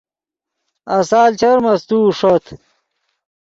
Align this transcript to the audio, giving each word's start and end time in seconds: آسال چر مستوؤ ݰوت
آسال 0.97 1.31
چر 1.39 1.57
مستوؤ 1.65 2.05
ݰوت 2.17 2.45